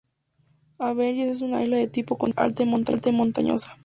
[0.79, 3.77] Anvers es una isla de tipo continental, alta y montañosa.